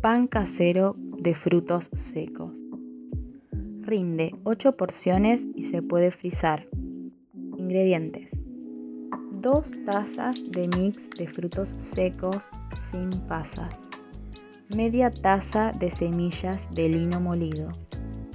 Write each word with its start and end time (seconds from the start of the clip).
pan 0.00 0.28
casero 0.28 0.96
de 0.96 1.34
frutos 1.34 1.90
secos. 1.94 2.52
Rinde 3.82 4.34
8 4.44 4.74
porciones 4.74 5.46
y 5.54 5.64
se 5.64 5.82
puede 5.82 6.10
frizar. 6.10 6.66
Ingredientes. 7.58 8.32
2 9.42 9.72
tazas 9.84 10.42
de 10.50 10.68
mix 10.68 11.10
de 11.10 11.26
frutos 11.26 11.74
secos 11.78 12.48
sin 12.90 13.10
pasas. 13.28 13.74
Media 14.74 15.10
taza 15.10 15.72
de 15.72 15.90
semillas 15.90 16.66
de 16.72 16.88
lino 16.88 17.20
molido. 17.20 17.68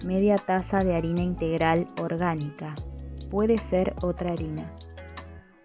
Media 0.05 0.38
taza 0.38 0.84
de 0.84 0.93
harina 0.93 1.23
integral 1.23 1.88
orgánica. 2.00 2.75
Puede 3.32 3.57
ser 3.57 3.95
otra 4.04 4.34
harina. 4.34 4.71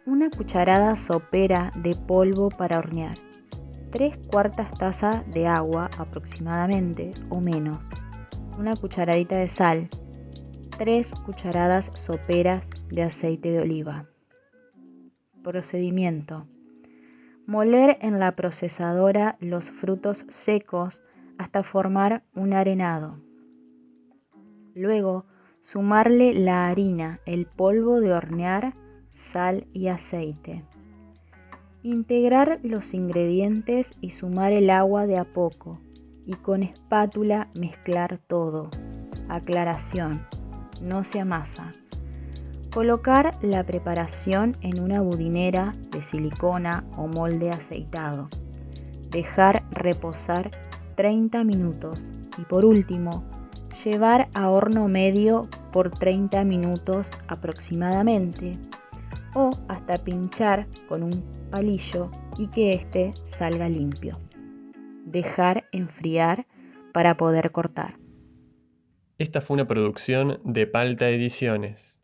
Una 0.06 0.30
cucharada 0.30 0.96
sopera 0.96 1.70
de 1.76 1.94
polvo 1.94 2.48
para 2.48 2.78
hornear 2.78 3.18
3 3.90 4.16
cuartas 4.28 4.70
tazas 4.78 5.28
de 5.32 5.48
agua 5.48 5.90
aproximadamente 5.98 7.12
o 7.28 7.40
menos, 7.40 7.84
una 8.56 8.76
cucharadita 8.76 9.36
de 9.36 9.48
sal, 9.48 9.88
3 10.78 11.12
cucharadas 11.26 11.90
soperas 11.94 12.70
de 12.88 13.02
aceite 13.02 13.50
de 13.50 13.60
oliva. 13.60 14.06
Procedimiento. 15.42 16.46
Moler 17.46 17.98
en 18.00 18.20
la 18.20 18.36
procesadora 18.36 19.36
los 19.40 19.70
frutos 19.70 20.24
secos 20.28 21.02
hasta 21.36 21.64
formar 21.64 22.22
un 22.34 22.52
arenado. 22.52 23.18
Luego, 24.74 25.26
sumarle 25.62 26.32
la 26.32 26.68
harina, 26.68 27.18
el 27.26 27.46
polvo 27.46 28.00
de 28.00 28.12
hornear, 28.12 28.74
sal 29.14 29.66
y 29.72 29.88
aceite. 29.88 30.64
Integrar 31.82 32.60
los 32.62 32.92
ingredientes 32.92 33.94
y 34.02 34.10
sumar 34.10 34.52
el 34.52 34.68
agua 34.68 35.06
de 35.06 35.16
a 35.16 35.24
poco 35.24 35.80
y 36.26 36.34
con 36.34 36.62
espátula 36.62 37.48
mezclar 37.54 38.18
todo. 38.26 38.68
Aclaración, 39.30 40.26
no 40.82 41.04
se 41.04 41.20
amasa. 41.20 41.72
Colocar 42.74 43.38
la 43.40 43.64
preparación 43.64 44.58
en 44.60 44.78
una 44.78 45.00
budinera 45.00 45.74
de 45.90 46.02
silicona 46.02 46.84
o 46.98 47.06
molde 47.06 47.48
aceitado. 47.48 48.28
Dejar 49.10 49.62
reposar 49.70 50.50
30 50.96 51.44
minutos 51.44 52.12
y 52.36 52.42
por 52.42 52.66
último, 52.66 53.24
llevar 53.82 54.28
a 54.34 54.50
horno 54.50 54.86
medio 54.86 55.48
por 55.72 55.90
30 55.90 56.44
minutos 56.44 57.10
aproximadamente 57.26 58.58
o 59.34 59.50
hasta 59.68 59.96
pinchar 59.96 60.66
con 60.88 61.02
un 61.02 61.22
palillo 61.50 62.10
y 62.38 62.48
que 62.48 62.74
éste 62.74 63.12
salga 63.26 63.68
limpio. 63.68 64.18
Dejar 65.04 65.68
enfriar 65.72 66.46
para 66.92 67.16
poder 67.16 67.50
cortar. 67.52 67.96
Esta 69.18 69.40
fue 69.40 69.54
una 69.54 69.68
producción 69.68 70.40
de 70.44 70.66
Palta 70.66 71.08
Ediciones. 71.10 71.99